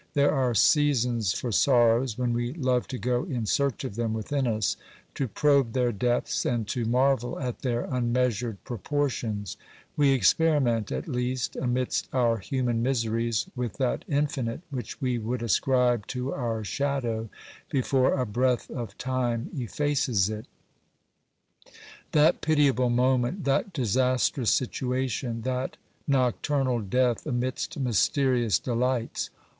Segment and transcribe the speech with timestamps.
[0.15, 4.47] There are seasons for sorrows, when we love to go in search of them within
[4.47, 4.75] us,
[5.13, 9.57] to probe their depths and to marvel at their unmeasured proportions;
[9.95, 16.07] we experiment, at least, amidst our human miseries, with that infinite which we would ascribe
[16.07, 17.29] to our shadow
[17.69, 20.47] before a breath of time effaces it.
[21.67, 21.81] OBERMANN 63
[22.23, 25.77] That pitiable moment, that disastrous situation, that
[26.07, 29.29] nocturnal death amidst mysterious delights